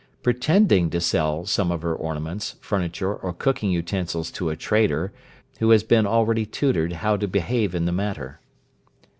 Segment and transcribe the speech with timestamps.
[0.23, 5.13] Pretending to sell some of her ornaments, furniture, or cooking utensils to a trader,
[5.59, 8.39] who has been already tutored how to behave in the matter.